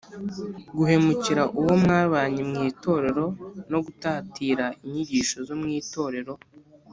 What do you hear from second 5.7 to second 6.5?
itorero.